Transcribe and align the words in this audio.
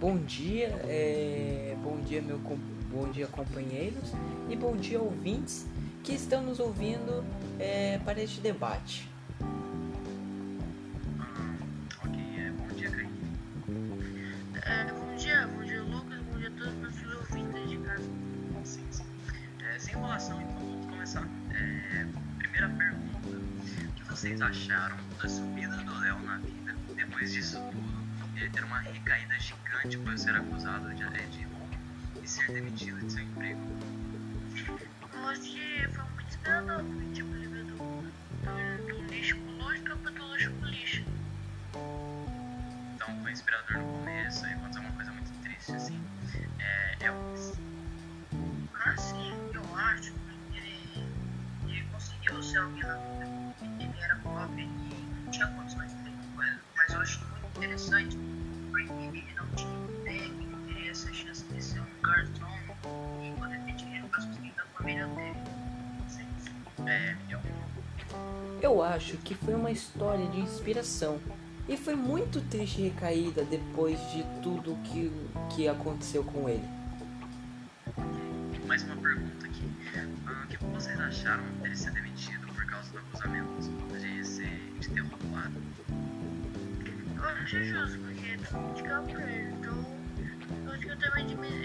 Bom 0.00 0.18
dia, 0.18 0.68
é? 0.84 1.76
Bom 1.82 2.00
dia, 2.00 2.20
meu 2.22 2.38
bom 2.38 3.10
dia 3.10 3.26
companheiros 3.26 4.12
e 4.48 4.56
bom 4.56 4.76
dia 4.76 5.00
ouvintes 5.00 5.66
que 6.02 6.12
estão 6.12 6.42
nos 6.42 6.60
ouvindo 6.60 7.24
é, 7.58 7.98
para 7.98 8.22
este 8.22 8.40
debate. 8.40 9.13
Vocês 24.34 24.42
acharam 24.42 24.96
da 25.22 25.28
subida 25.28 25.76
do 25.76 26.00
Léo 26.00 26.18
na 26.20 26.38
vida? 26.38 26.74
Depois 26.96 27.32
disso 27.32 27.56
tudo, 27.70 28.36
ele 28.36 28.50
ter 28.50 28.64
uma 28.64 28.80
recaída 28.80 29.38
gigante 29.38 29.96
por 29.98 30.18
ser 30.18 30.34
acusado 30.34 30.92
de, 30.92 31.04
é, 31.04 31.26
de 31.26 31.44
roubo 31.44 31.78
e 32.20 32.26
ser 32.26 32.52
demitido 32.52 32.98
de 33.06 33.12
seu 33.12 33.22
emprego. 33.22 33.60
Eu 35.12 35.28
acho 35.28 35.40
que 35.40 35.88
foi 35.88 36.04
muito 36.04 36.28
esperado, 36.28 36.84
porque 36.84 37.12
tipo, 37.14 37.30
veio 37.30 37.64
do, 37.64 37.76
do, 37.76 39.12
lixo 39.12 39.36
pro 39.36 39.56
lógica 39.56 39.96
para 39.96 40.10
do 40.10 40.32
lixo 40.34 40.50
pro 40.50 40.68
lixo. 40.68 41.04
Então 42.96 43.22
foi 43.22 43.30
inspirador 43.30 43.78
no 43.78 43.98
começo, 43.98 44.46
e 44.46 44.52
aconteceu 44.52 44.82
uma 44.82 44.92
coisa 44.92 45.12
muito 45.12 45.42
triste, 45.42 45.72
assim. 45.76 46.00
É, 46.58 47.04
Elvis. 47.06 47.52
Ah, 48.84 48.96
sim, 48.96 49.32
eu 49.52 49.76
acho 49.76 50.12
que 50.12 50.58
ele, 50.58 51.08
ele 51.68 51.86
conseguiu 51.92 52.42
ser 52.42 52.58
alguém 52.58 52.82
na 52.82 53.13
acho 68.84 69.16
que 69.18 69.34
foi 69.34 69.54
uma 69.54 69.70
história 69.70 70.26
de 70.28 70.40
inspiração 70.40 71.18
e 71.68 71.76
foi 71.76 71.94
muito 71.94 72.40
triste 72.42 72.82
recaída 72.82 73.44
depois 73.44 73.98
de 74.12 74.22
tudo 74.42 74.76
que, 74.84 75.10
que 75.54 75.66
aconteceu 75.68 76.22
com 76.24 76.48
ele. 76.48 76.64
Mais 78.66 78.82
uma 78.84 78.96
pergunta 78.96 79.46
aqui. 79.46 79.70
Ah, 80.26 80.44
o 80.44 80.48
que 80.48 80.64
vocês 80.66 80.98
acharam 81.00 81.44
dele 81.62 81.76
ser 81.76 81.90
demitido 81.92 82.46
por 82.48 82.66
causa 82.66 82.90
do 82.92 82.98
acusamento 82.98 83.52
de, 84.00 84.24
ser, 84.26 84.74
de 84.80 84.88
ter 84.88 85.00
roubado? 85.00 85.62
Eu 87.16 87.22
acho 87.24 87.64
justo, 87.64 87.98
porque 88.00 88.36
ficava 88.82 89.06
por 89.06 89.20
ele. 89.20 89.54
Então, 89.58 89.86
eu 90.66 90.72
acho 90.72 90.80
que 90.82 90.88
eu 90.88 90.98
também 90.98 91.26
dimi- 91.26 91.63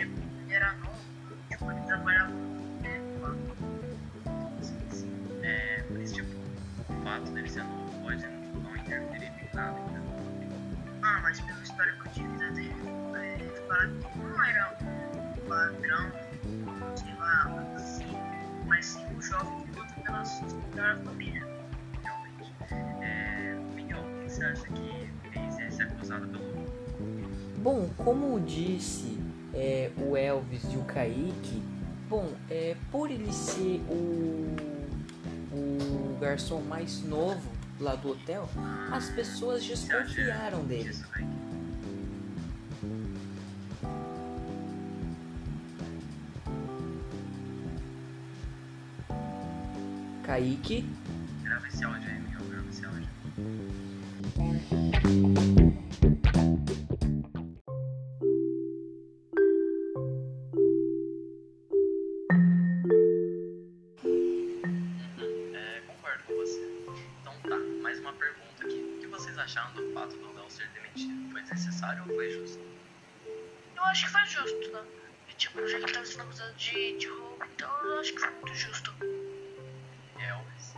ele 0.00 0.26
ele 0.46 0.54
era 0.54 0.72
novo. 0.74 0.96
Tipo, 1.50 1.70
ele 1.70 1.80
trabalhava 1.82 2.32
com 2.32 2.78
tempo 2.82 3.20
lá. 3.20 3.34
Sim, 4.62 4.78
sim. 4.90 5.12
É, 5.42 5.84
mas, 5.90 6.12
tipo, 6.12 6.30
o 6.88 7.02
fato 7.02 7.30
dele 7.32 7.48
ser 7.50 7.64
novo 7.64 8.00
pode 8.02 8.26
não 8.26 8.76
interferir 8.76 9.26
em 9.26 9.56
nada, 9.56 9.78
então. 9.80 10.06
Ah, 11.02 11.20
mas 11.22 11.40
pelo 11.40 11.62
histórico 11.62 12.08
de 12.10 12.22
vida 12.22 12.50
dele, 12.52 12.74
é, 13.16 13.38
falaram 13.66 13.98
que 13.98 14.06
ele 14.18 14.28
não 14.28 14.44
era 14.44 14.78
um 14.82 15.48
ladrão, 15.48 16.12
sei 16.96 17.14
lá, 17.14 17.74
assim, 17.76 18.16
mas 18.66 18.86
sim 18.86 19.04
um 19.06 19.20
jovem 19.20 19.60
que 19.62 19.78
luta 19.78 19.94
pela 20.04 20.24
sustentar 20.24 20.92
a 20.92 20.96
família. 20.98 21.46
Realmente. 22.02 22.54
É, 23.02 23.56
Miguel, 23.74 24.00
o 24.00 24.24
que 24.24 24.30
você 24.30 24.44
acha 24.44 24.66
que 24.66 25.10
fez 25.32 25.58
ele 25.58 25.70
ser 25.70 25.82
acusado 25.84 26.28
pelo? 26.28 26.46
Bom, 27.58 27.88
como 27.96 28.40
disse 28.40 29.15
é, 29.56 29.90
o 29.96 30.16
Elvis 30.16 30.62
e 30.72 30.76
o 30.76 30.84
Kaique, 30.84 31.62
bom, 32.08 32.30
é, 32.50 32.76
por 32.92 33.10
ele 33.10 33.32
ser 33.32 33.80
o, 33.88 34.54
o 35.52 36.18
garçom 36.20 36.60
mais 36.60 37.02
novo 37.02 37.50
lá 37.80 37.94
do 37.94 38.10
hotel, 38.10 38.48
as 38.92 39.08
pessoas 39.10 39.64
desconfiaram 39.64 40.62
dele. 40.64 40.94
Kaique? 50.22 50.84
Grava 51.42 51.66
esse 51.68 51.82
áudio 51.84 52.10
aí, 52.10 52.20
Miguel, 52.20 52.40
grava 52.50 52.68
esse 52.68 52.84
áudio. 52.84 53.06
Vocês 69.36 69.38
acharam 69.38 69.70
do 69.74 69.92
fato 69.92 70.16
do 70.16 70.32
Léo 70.32 70.50
ser 70.50 70.66
demitido? 70.70 71.30
Foi 71.30 71.42
desnecessário 71.42 72.02
ou 72.08 72.14
foi 72.14 72.30
justo? 72.30 72.58
Eu 73.76 73.84
acho 73.84 74.06
que 74.06 74.10
foi 74.10 74.24
justo, 74.24 74.72
né? 74.72 74.84
E, 75.28 75.34
tipo, 75.34 75.68
já 75.68 75.78
que 75.78 75.84
ele 75.84 75.92
tava 75.92 76.06
sendo 76.06 76.22
acusado 76.22 76.54
de, 76.54 76.96
de 76.96 77.06
roubo, 77.06 77.44
então 77.44 77.84
eu 77.84 78.00
acho 78.00 78.14
que 78.14 78.20
foi 78.20 78.30
muito 78.30 78.54
justo. 78.54 78.94
Elvis. 80.18 80.74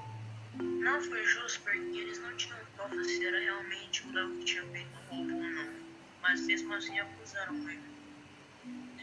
Não 0.57 1.01
foi 1.01 1.25
justo 1.25 1.61
porque 1.61 1.99
eles 1.99 2.19
não 2.19 2.37
tinham 2.37 2.59
prova 2.75 3.05
se 3.05 3.25
era 3.25 3.39
realmente 3.39 4.05
o 4.09 4.13
Léo 4.13 4.39
que 4.39 4.45
tinha 4.45 4.65
feito 4.65 4.91
o 5.13 5.15
roubo 5.15 5.35
ou 5.35 5.43
não. 5.43 5.75
Mas 6.23 6.41
mesmo 6.47 6.75
assim 6.75 6.99
acusaram 6.99 7.55
ele. 7.71 7.81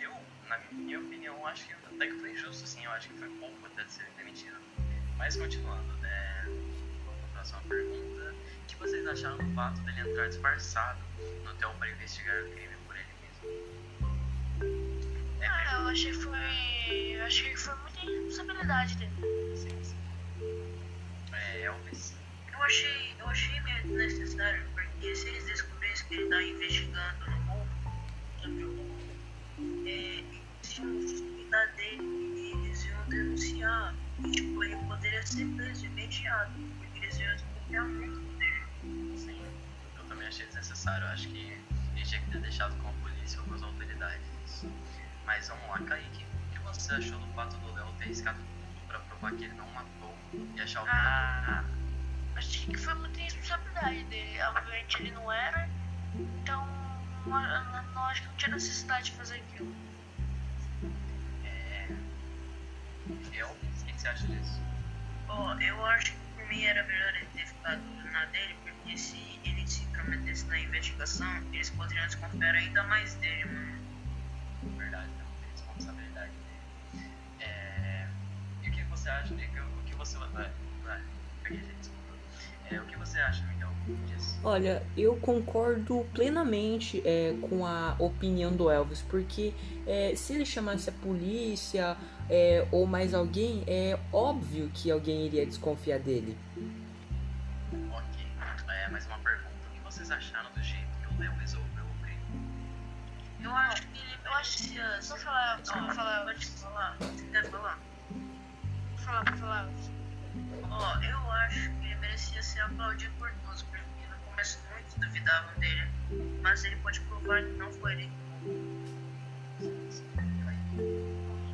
Eu, 0.01 0.11
na 0.49 0.57
minha 0.73 0.99
opinião, 0.99 1.47
acho 1.47 1.65
que 1.65 1.73
até 1.73 2.07
que 2.07 2.19
foi 2.19 2.35
justo, 2.35 2.67
sim. 2.67 2.83
Eu 2.83 2.91
acho 2.91 3.07
que 3.07 3.17
foi 3.17 3.29
pouco 3.39 3.65
até 3.67 3.85
de 3.85 3.91
ser 3.93 4.09
demitido. 4.17 4.57
Mas 5.17 5.37
continuando, 5.37 5.93
né? 5.99 6.45
A 7.23 7.33
próxima 7.33 7.61
pergunta. 7.69 8.35
O 8.65 8.67
que 8.67 8.75
vocês 8.77 9.05
acharam 9.05 9.37
do 9.37 9.53
fato 9.53 9.79
dele 9.81 10.01
entrar 10.01 10.27
disfarçado 10.27 10.99
no 11.43 11.51
hotel 11.51 11.71
para 11.77 11.89
investigar 11.91 12.43
o 12.43 12.49
crime 12.49 12.75
por 12.85 12.95
ele 12.97 13.13
mesmo? 13.21 13.45
É, 15.39 15.47
Ah, 15.47 15.81
eu 15.81 15.87
achei 15.89 16.11
que 16.11 16.17
foi. 16.17 16.39
Eu 17.15 17.23
achei 17.25 17.49
que 17.51 17.57
foi 17.57 17.75
muita 17.75 17.99
responsabilidade 18.01 18.95
dele. 18.97 19.55
sim, 19.55 19.83
sim. 19.83 19.97
É, 21.31 21.61
Elvis. 21.61 22.17
Eu 22.51 22.63
achei, 22.63 23.15
eu 23.19 23.27
achei 23.27 23.59
meio 23.61 23.83
desnecessário, 23.83 24.67
porque 24.73 25.15
se 25.15 25.27
eles 25.27 25.45
descobrissem 25.45 26.07
que 26.07 26.15
ele 26.15 26.29
tá 26.29 26.41
investigando 26.43 27.25
no 27.29 27.41
roubo, 27.43 27.71
sobre 28.41 28.63
o 28.63 28.75
roubo, 28.77 29.87
é, 29.87 30.23
suspeitar 30.63 31.75
dele 31.75 32.03
e 32.03 32.51
eles 32.65 32.85
iam 32.85 33.09
denunciar. 33.09 33.95
E, 34.25 34.31
tipo, 34.31 34.63
ele 34.63 34.75
poderia 34.87 35.25
ser 35.25 35.45
preso 35.55 35.85
imediato, 35.85 36.59
porque 36.79 36.99
eles 36.99 37.19
iam 37.19 37.35
desconfiar 37.35 37.85
muito 37.85 38.24
desnecessário. 40.85 41.05
Eu 41.07 41.11
acho 41.11 41.27
que 41.27 41.37
ele 41.95 42.05
tinha 42.05 42.21
que 42.21 42.31
ter 42.31 42.41
deixado 42.41 42.75
com 42.81 42.89
a 42.89 42.93
polícia 42.93 43.39
ou 43.41 43.47
com 43.47 43.55
as 43.55 43.63
autoridades. 43.63 44.27
isso. 44.45 44.71
Mas 45.25 45.47
vamos 45.47 45.67
lá, 45.67 45.79
Kaique. 45.79 46.25
O 46.25 46.53
que 46.53 46.59
você 46.59 46.93
achou 46.93 47.19
do 47.19 47.27
fato 47.33 47.57
do 47.57 47.73
Léo 47.73 47.87
ter 47.97 48.05
riscado 48.05 48.37
tudo 48.37 48.87
para 48.87 48.99
provar 48.99 49.31
que 49.33 49.45
ele 49.45 49.53
não 49.55 49.67
matou 49.71 50.15
e 50.55 50.61
achar 50.61 50.83
o 50.83 50.87
Ah, 50.87 51.63
achei 52.35 52.71
que 52.71 52.77
foi 52.77 52.93
muita 52.93 53.19
responsabilidade 53.19 54.03
dele. 54.05 54.41
Obviamente 54.41 55.01
ele 55.01 55.11
não 55.11 55.31
era, 55.31 55.69
então 56.13 56.67
não, 57.25 58.05
acho 58.05 58.21
que 58.21 58.27
não 58.27 58.35
tinha 58.35 58.53
necessidade 58.53 59.05
de 59.05 59.11
fazer 59.13 59.35
aquilo. 59.35 59.75
É... 61.43 61.87
Elvis, 63.33 63.81
o 63.81 63.85
que 63.85 63.99
você 63.99 64.07
acha 64.07 64.27
disso? 64.27 64.61
Ó, 65.27 65.53
eu 65.59 65.85
acho 65.85 66.13
mim 66.47 66.63
era 66.63 66.83
melhor 66.83 67.15
ele 67.15 67.45
ficado 67.45 67.81
na 68.11 68.25
dele, 68.25 68.55
porque 68.63 68.97
se 68.97 69.39
ele 69.43 69.67
se 69.67 69.83
intrometesse 69.83 70.45
na 70.45 70.59
investigação, 70.59 71.43
eles 71.53 71.69
poderiam 71.71 72.05
desconfiar 72.07 72.55
ainda 72.55 72.83
mais 72.83 73.15
dele, 73.15 73.45
mano. 73.45 74.77
Verdade, 74.77 75.09
não 75.17 75.25
tem 75.41 75.51
responsabilidade 75.51 76.31
dele. 76.31 77.11
É... 77.39 78.07
você 78.89 79.09
acha, 79.09 79.33
o 79.33 79.37
que, 79.37 79.45
o 79.45 79.83
que 79.85 79.95
você 79.95 80.17
vai. 80.17 80.51
vai, 80.83 81.01
desculpa. 81.49 81.94
É, 82.71 82.79
o 82.79 82.85
que 82.85 82.97
você 82.97 83.19
acha, 83.19 83.45
Miguel, 83.45 83.69
disso? 84.07 84.39
Olha, 84.43 84.83
eu 84.97 85.15
concordo 85.17 86.05
plenamente 86.13 87.01
é, 87.05 87.35
com 87.49 87.65
a 87.65 87.95
opinião 87.99 88.51
do 88.51 88.69
Elvis, 88.69 89.01
porque 89.03 89.53
é, 89.85 90.15
se 90.15 90.33
ele 90.33 90.45
chamasse 90.45 90.89
a 90.89 90.93
polícia 90.93 91.95
é, 92.29 92.67
ou 92.71 92.85
mais 92.87 93.13
alguém, 93.13 93.63
é 93.67 93.99
óbvio 94.11 94.69
que 94.73 94.89
alguém 94.89 95.25
iria 95.25 95.45
desconfiar 95.45 95.99
dele. 95.99 96.37
Ok, 97.71 98.27
é, 98.67 98.89
mais 98.89 99.05
uma 99.05 99.17
pergunta. 99.19 99.49
O 99.69 99.75
que 99.75 99.79
vocês 99.81 100.09
acharam 100.09 100.51
do 100.53 100.63
jeito 100.63 100.87
que 101.01 101.13
o 101.13 101.19
Léo 101.19 101.33
resolveu 101.33 101.85
o 101.85 102.03
crime? 102.03 102.19
Eu 103.43 103.51
acho 103.51 103.87
que 103.87 103.99
ele. 103.99 104.17
Eu 104.25 104.33
acho 104.33 104.57
que. 104.57 105.03
Só 105.03 105.17
falar. 105.17 105.59
Só 105.63 105.73
falar. 105.93 106.23
Pode 106.25 106.45
falar. 106.47 106.97
Quer 107.31 107.45
falar? 107.45 107.79
Falar, 108.97 109.23
pra 109.23 109.37
falar. 109.37 109.69
Ó, 110.69 111.01
eu 111.01 111.31
acho 111.31 111.69
que 111.69 111.85
ele 111.85 111.95
merecia 111.95 112.41
ser 112.41 112.61
aplaudido 112.61 113.13
por 113.17 113.31
todos, 113.45 113.61
porque 113.63 113.83
no 114.09 114.17
começo 114.29 114.59
muitos 114.71 114.93
duvidavam 114.95 115.59
dele, 115.59 115.87
mas 116.41 116.63
ele 116.63 116.75
pode 116.77 116.99
provar 117.01 117.43
que 117.43 117.51
não 117.51 117.71
foi 117.71 117.93
ele. 117.93 118.11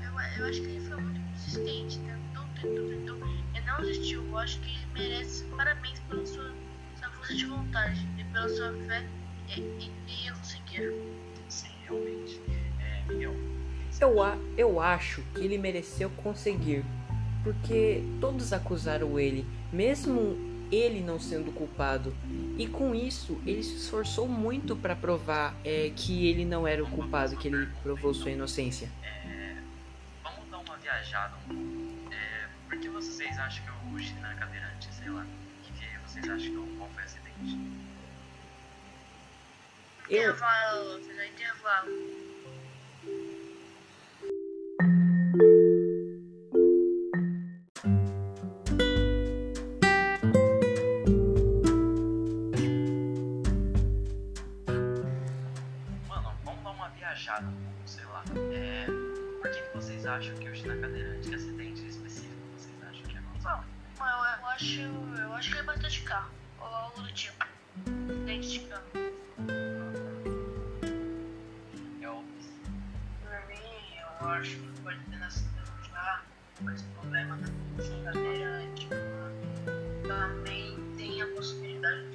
Eu, 0.04 0.20
eu 0.38 0.46
acho 0.46 0.62
que 0.62 0.68
ele 0.68 0.88
foi 0.88 1.02
muito 1.02 1.22
consistente, 1.32 2.00
tentou, 2.00 2.46
tentou, 2.56 2.90
tentou, 2.90 3.18
e 3.56 3.62
não 3.62 3.82
desistiu. 3.82 4.26
Eu 4.28 4.38
acho 4.38 4.60
que 4.60 4.70
ele 4.70 4.86
merece 4.94 5.44
parabéns 5.46 6.00
pela 6.02 6.26
sua, 6.26 6.52
sua 6.98 7.10
força 7.10 7.36
de 7.36 7.46
vontade 7.46 8.08
e 8.18 8.24
pela 8.26 8.50
sua 8.50 8.74
fé 8.88 9.06
em 9.50 9.92
em 10.08 10.34
conseguir. 10.34 10.94
Sim, 11.50 11.70
realmente. 11.84 12.42
É, 12.80 13.04
Miguel. 13.08 13.36
Eu, 14.00 14.24
a, 14.24 14.38
eu 14.58 14.80
acho 14.80 15.22
que 15.34 15.42
ele 15.42 15.58
mereceu 15.58 16.10
conseguir, 16.10 16.84
porque 17.44 18.04
todos 18.20 18.54
acusaram 18.54 19.20
ele, 19.20 19.46
mesmo 19.72 20.38
ele 20.72 21.02
não 21.02 21.20
sendo 21.20 21.52
culpado. 21.52 22.16
E 22.58 22.68
com 22.68 22.96
isso, 22.96 23.40
ele 23.46 23.62
se 23.62 23.76
esforçou 23.76 24.28
muito 24.28 24.76
para 24.76 24.96
provar 24.96 25.56
é, 25.66 25.92
que 25.96 26.28
ele 26.28 26.46
não 26.46 26.66
era 26.66 26.84
o 26.84 26.90
culpado, 26.90 27.36
que 27.36 27.48
ele 27.48 27.68
provou 27.84 28.14
sua 28.14 28.32
inocência. 28.32 28.90
É, 29.04 29.56
vamos 30.24 30.50
dar 30.50 30.60
uma 30.60 30.78
viajada 30.78 31.36
um 31.50 31.56
pouco. 31.56 32.14
É, 32.14 32.48
por 32.70 32.80
que 32.80 32.90
vocês 32.90 33.38
acham 33.38 33.64
que 33.64 33.70
eu 33.70 34.00
China 34.00 34.32
é 34.32 34.36
cadeirante? 34.36 34.94
Sei 34.94 35.10
lá. 35.10 35.24
O 35.24 35.64
que, 35.64 35.74
que 35.74 36.00
vocês 36.08 36.30
acham 36.30 36.52
que 36.52 36.56
eu, 36.56 36.68
qual 36.78 36.90
foi 36.90 37.04
o 37.04 37.06
acidente? 37.06 37.60
Eu, 40.10 40.32
Intervalo, 40.32 41.00
fizer 41.00 41.28
intervalo. 41.28 42.31
Acham 60.22 60.36
que 60.36 60.50
o 60.50 60.56
China 60.56 60.76
é 60.76 60.78
cadeirante? 60.78 61.30
Que 61.30 61.36
acidente 61.36 61.88
específico 61.88 62.36
vocês 62.56 62.76
acham 62.84 63.04
que 63.04 63.18
aconteceu? 63.18 63.58
Bom, 63.98 64.06
eu, 64.06 64.40
eu 64.40 64.48
acho. 64.48 64.82
Eu 65.20 65.34
acho 65.34 65.50
que 65.50 65.58
ele 65.58 65.64
bateu 65.64 65.90
de 65.90 66.02
carro. 66.02 66.32
Ou 66.60 66.68
algo 66.68 67.02
do 67.02 67.12
tipo. 67.14 67.46
Dente 68.26 68.50
de 68.50 68.60
carro. 68.60 68.84
Por 73.24 73.48
mim, 73.48 73.98
eu 74.22 74.30
acho 74.30 74.58
que 74.58 74.82
pode 74.84 75.00
ter 75.00 75.18
nascido 75.18 75.50
já, 75.90 76.22
mas 76.62 76.82
o 76.82 76.86
problema 77.00 77.38
da 77.38 77.48
função 77.48 78.04
cadeirante 78.04 78.88
também 80.08 80.96
tem 80.98 81.22
a 81.22 81.28
possibilidade 81.34 82.11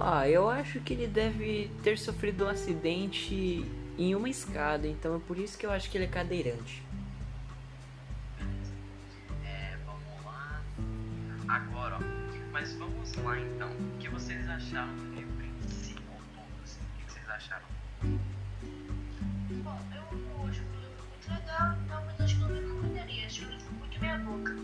ah, 0.00 0.28
eu 0.28 0.48
acho 0.48 0.80
que 0.80 0.92
ele 0.92 1.06
deve 1.06 1.70
ter 1.82 1.98
sofrido 1.98 2.44
um 2.44 2.48
acidente 2.48 3.64
em 3.96 4.14
uma 4.14 4.28
escada, 4.28 4.88
então 4.88 5.16
é 5.16 5.20
por 5.20 5.38
isso 5.38 5.56
que 5.56 5.64
eu 5.64 5.70
acho 5.70 5.90
que 5.90 5.96
ele 5.96 6.04
é 6.04 6.08
cadeirante. 6.08 6.82
É, 9.44 9.76
vamos 9.86 10.24
lá. 10.24 10.60
Agora, 11.48 11.96
ó. 11.96 12.24
Mas 12.52 12.72
vamos 12.74 13.12
lá 13.14 13.38
então. 13.38 13.68
O 13.68 13.98
que 13.98 14.08
vocês 14.08 14.48
acharam 14.48 14.94
do 14.96 15.14
livro 15.14 15.44
em 15.44 15.68
si, 15.68 15.94
ou 16.10 16.18
todo, 16.34 16.62
assim? 16.64 16.80
O 16.80 17.04
que 17.04 17.12
vocês 17.12 17.28
acharam? 17.28 17.66
Bom, 19.62 19.80
eu 19.94 20.48
acho 20.48 20.60
que 20.60 20.66
o 20.66 20.80
livro 20.80 21.04
muito 21.08 21.30
legal, 21.30 21.76
então, 21.84 22.04
mas 22.06 22.20
acho 22.20 22.36
que 22.36 22.42
eu 22.42 22.48
não 22.48 22.54
recomendaria. 22.54 23.26
Acho 23.26 23.40
que 23.40 23.46
o 23.46 23.48
livro 23.50 23.64
ficou 23.64 23.78
muito 23.78 24.00
meia 24.00 24.18
boca. 24.18 24.56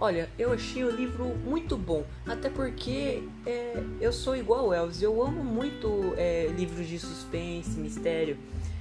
Olha, 0.00 0.30
eu 0.38 0.50
achei 0.50 0.82
o 0.82 0.90
livro 0.90 1.26
muito 1.44 1.76
bom, 1.76 2.06
até 2.26 2.48
porque 2.48 3.22
é, 3.44 3.84
eu 4.00 4.10
sou 4.10 4.34
igual 4.34 4.68
o 4.68 4.72
Elvis, 4.72 5.02
eu 5.02 5.22
amo 5.22 5.44
muito 5.44 6.14
é, 6.16 6.46
livros 6.56 6.88
de 6.88 6.98
suspense, 6.98 7.78
mistério, 7.78 8.38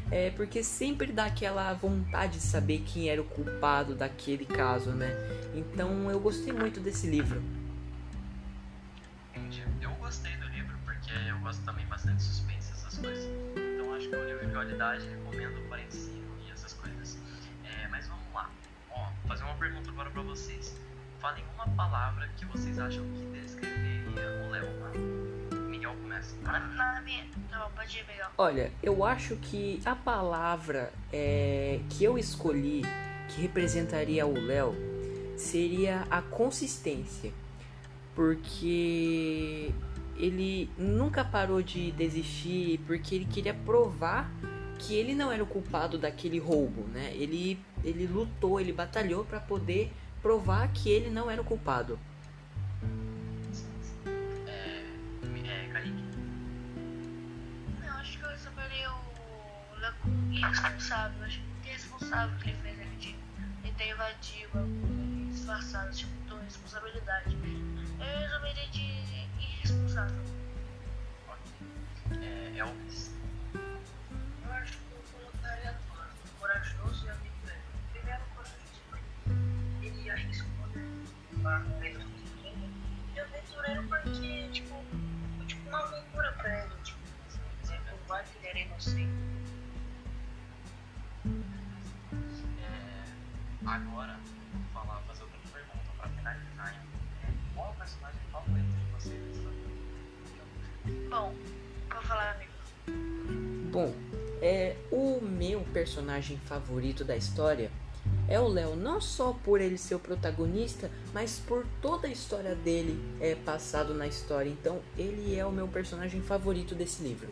é, 0.10 0.30
porque 0.30 0.64
sempre 0.64 1.12
dá 1.12 1.26
aquela 1.26 1.74
vontade 1.74 2.36
de 2.36 2.40
saber 2.40 2.86
quem 2.88 3.10
era 3.10 3.22
o 3.22 3.26
culpado 3.26 3.96
daquele 3.96 4.46
caso, 4.46 4.92
né? 4.92 5.12
Então 5.54 6.10
eu 6.10 6.22
gostei 6.22 6.54
muito 6.54 6.80
desse 6.80 7.06
livro. 7.08 7.44
Entendi. 9.36 9.66
Eu 9.82 9.92
gostei 9.96 10.32
do 10.38 10.48
livro 10.48 10.78
porque 10.86 11.12
eu 11.28 11.38
gosto 11.40 11.62
também 11.66 11.86
bastante 11.88 12.16
de 12.16 12.24
suspense, 12.24 12.72
essas 12.72 12.98
coisas. 12.98 13.26
Então 13.58 13.94
acho 13.94 14.08
que 14.08 14.16
o 14.16 14.26
livro 14.26 14.48
de 14.48 14.54
qualidade 14.54 15.06
recomendo 15.06 15.68
para 15.68 15.82
ensino 15.82 16.32
e 16.48 16.50
essas 16.50 16.72
coisas. 16.72 17.18
É, 17.66 17.90
mas 17.90 18.08
vamos 18.08 18.34
lá. 18.34 18.50
Ó, 18.90 19.04
vou 19.04 19.28
fazer 19.28 19.44
uma 19.44 19.56
pergunta 19.56 19.90
agora 19.90 20.10
pra 20.12 20.22
vocês. 20.22 20.80
Falem 21.20 21.44
uma 21.54 21.68
palavra 21.76 22.30
que 22.38 22.46
vocês 22.46 22.80
acham 22.80 23.04
que 23.04 23.26
descreveria 23.42 24.46
o 24.48 24.52
Léo. 24.52 25.68
Miguel 25.68 25.94
começa. 26.02 26.34
Não, 27.52 27.70
pode 27.72 27.98
ir, 27.98 28.08
Miguel. 28.08 28.28
Olha, 28.38 28.72
eu 28.82 29.04
acho 29.04 29.36
que 29.36 29.82
a 29.86 29.96
palavra 29.96 30.94
é, 31.12 31.82
que 31.90 32.06
eu 32.06 32.18
escolhi 32.18 32.84
que 33.28 33.42
representaria 33.42 34.26
o 34.26 34.34
Léo 34.34 34.74
seria 35.36 36.08
a 36.10 36.22
consistência, 36.22 37.34
porque 38.16 39.74
ele 40.16 40.70
nunca 40.78 41.26
parou 41.26 41.62
de 41.62 41.92
desistir, 41.92 42.80
porque 42.88 43.16
ele 43.16 43.26
queria 43.26 43.54
provar 43.54 44.32
que 44.78 44.96
ele 44.96 45.14
não 45.14 45.30
era 45.30 45.44
o 45.44 45.48
culpado 45.48 45.98
daquele 45.98 46.40
roubo, 46.40 46.84
né? 46.94 47.12
Ele 47.14 47.60
ele 47.84 48.08
lutou, 48.08 48.60
ele 48.60 48.72
batalhou 48.72 49.26
para 49.26 49.40
poder 49.40 49.92
provar 50.22 50.68
que 50.70 50.90
ele 50.90 51.10
não 51.10 51.30
era 51.30 51.42
o 51.42 51.46
culpado. 51.46 52.00
É, 54.46 54.84
é 55.46 55.70
Kaique. 55.72 56.04
Eu 57.86 57.94
acho 57.94 58.18
que 58.18 58.24
eu 58.24 58.30
receberia 58.30 58.92
o 58.92 59.10
irresponsável. 60.32 61.26
Acho 61.26 61.42
que 61.62 61.70
irresponsável 61.70 62.38
que 62.40 62.50
ele 62.50 62.58
fez 62.62 62.80
ele 62.80 62.96
de 63.64 63.72
ter 63.74 63.92
invadido 63.92 64.50
a 64.50 64.62
coisa 64.62 65.00
disfarçado, 65.50 65.96
tipo, 65.96 66.12
tua 66.28 66.42
responsabilidade. 66.42 67.38
Eu 68.00 68.20
resolveria 68.20 68.68
de 68.68 69.28
irresponsável. 69.40 70.24
É, 72.22 72.58
Elvis. 72.58 73.19
Lá 81.50 81.58
no 81.58 81.80
meio 81.80 81.98
do 81.98 82.06
mundo. 82.06 82.70
E 83.16 83.20
aventureiro 83.20 83.84
porque, 83.88 84.50
tipo, 84.50 84.76
foi 85.38 85.46
tipo 85.48 85.68
uma 85.68 85.80
aventura 85.80 86.32
pra 86.34 86.64
ele. 86.64 86.76
Tipo, 86.84 87.00
por 87.00 87.64
exemplo, 87.64 87.98
vai 88.08 88.24
que 88.24 88.38
ele 88.38 88.48
era 88.50 88.60
inocente. 88.60 89.10
É, 92.62 93.04
agora, 93.66 94.20
vou 94.54 94.62
falar, 94.74 95.02
fazer 95.08 95.24
outra 95.24 95.40
pergunta 95.52 95.90
pra 95.98 96.10
finalizar. 96.10 96.86
É, 97.24 97.32
qual 97.56 97.68
é 97.68 97.72
o 97.72 97.74
personagem 97.74 98.22
favorito 98.32 98.68
de 98.68 98.92
vocês? 98.92 99.38
Bom, 101.10 101.34
vou 101.92 102.02
falar, 102.04 102.36
amigo. 102.36 102.52
Bom, 103.72 103.92
é 104.40 104.76
o 104.92 105.20
meu 105.20 105.62
personagem 105.74 106.38
favorito 106.42 107.04
da 107.04 107.18
história 107.18 107.72
é 108.30 108.40
o 108.40 108.48
Léo, 108.48 108.76
não 108.76 109.02
só 109.02 109.34
por 109.34 109.60
ele 109.60 109.78
ser 109.78 109.96
o 109.96 110.00
protagonista, 110.00 110.92
mas 111.12 111.40
por 111.40 111.66
toda 111.82 112.08
a 112.08 112.12
história 112.12 112.54
dele 112.54 113.04
é 113.20 113.34
passado 113.34 113.96
na 113.96 114.06
história. 114.06 114.48
Então, 114.48 114.82
ele 114.96 115.36
é 115.36 115.44
o 115.44 115.52
meu 115.52 115.68
personagem 115.68 116.22
favorito 116.22 116.76
desse 116.76 117.02
livro. 117.02 117.28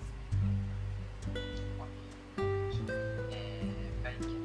É, 3.32 3.62
Kaique. 4.02 4.42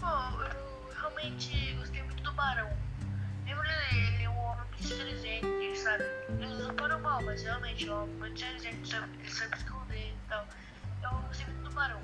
Bom, 0.00 0.40
eu 0.40 0.94
realmente 0.98 1.74
gostei 1.74 2.02
muito 2.02 2.22
do 2.22 2.32
Barão. 2.32 2.70
Lembra 3.44 3.68
ele, 3.92 4.14
ele 4.14 4.22
é 4.22 4.30
um 4.30 4.38
homem 4.38 4.64
muito 4.70 4.94
inteligente, 4.94 5.46
ele 5.46 5.76
sabe? 5.76 6.04
Ele 6.40 6.54
usa 6.54 6.72
para 6.72 6.96
o 6.96 7.02
mal, 7.02 7.22
mas 7.22 7.42
realmente 7.42 7.86
é 7.86 7.92
um 7.92 8.02
homem 8.02 8.16
muito 8.16 8.42
inteligente, 8.42 8.88
sabe? 8.88 9.12
ele 9.20 9.30
sabe 9.30 9.56
esconder 9.58 10.08
e 10.08 10.28
tal. 10.30 10.46
Então 10.98 11.12
eu 11.20 11.28
gostei 11.28 11.46
muito 11.48 11.68
do 11.68 11.74
Barão. 11.74 12.00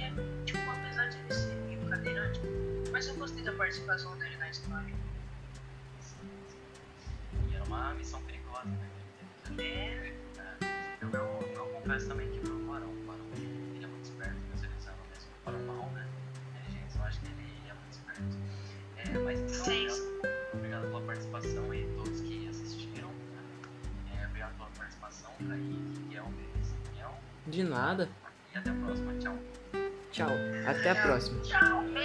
E, 0.00 0.10
tipo, 0.10 0.20
ele 0.20 0.30
é, 0.40 0.44
tipo, 0.44 0.70
apesar 0.70 1.08
de 1.08 1.18
ele 1.18 1.34
ser 1.34 1.54
meio 1.66 1.88
cadeirante, 1.88 2.40
mas 2.92 3.06
eu 3.06 3.14
gostei 3.16 3.42
da 3.44 3.52
participação 3.52 4.16
dele 4.18 4.36
na 4.38 4.48
história. 4.50 4.94
E 7.50 7.54
era 7.54 7.64
uma 7.64 7.94
missão 7.94 8.20
perigosa, 8.22 8.64
né? 8.66 8.88
É, 9.58 10.12
Eu, 11.02 11.10
eu, 11.10 11.52
eu 11.54 11.66
confesso 11.80 12.08
também 12.08 12.30
que 12.30 12.40
foi 12.40 12.50
o 12.56 12.66
Barão. 12.66 12.88
O 12.88 13.06
Barão 13.06 13.24
ele 13.36 13.84
é 13.84 13.86
muito 13.86 14.04
esperto, 14.04 14.36
mas 14.52 14.62
ele 14.62 14.72
usava 14.78 14.96
mesmo 15.10 15.30
para 15.44 15.56
o 15.56 15.66
mal, 15.66 15.90
né? 15.90 16.06
É, 16.66 16.70
gente, 16.70 16.96
eu 16.96 17.02
acho 17.04 17.20
que 17.20 17.26
ele 17.26 17.68
é 17.68 17.74
muito 17.74 17.92
esperto. 17.92 18.36
É, 18.96 19.18
mas 19.18 19.40
então, 19.40 19.64
Sim. 19.64 19.86
obrigado, 19.88 20.54
obrigado 20.54 20.82
pela 20.82 21.00
participação 21.02 21.70
aí, 21.70 21.92
todos 21.96 22.20
que 22.20 22.48
assistiram. 22.48 23.08
né? 23.08 24.20
É, 24.22 24.26
obrigado 24.26 24.56
pela 24.56 24.68
participação, 24.70 25.30
Kaique, 25.48 26.16
Elvis, 26.16 26.74
Daniel. 26.86 27.14
De 27.46 27.64
nada. 27.64 28.08
Tchau. 30.20 30.36
Até 30.66 30.90
a 30.90 30.94
próxima. 30.94 31.40
tchau! 31.42 31.99